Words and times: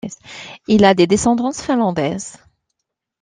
Il 0.67 0.83
a 0.85 0.95
des 0.95 1.05
descendances 1.05 1.61
finlandaise. 1.61 2.37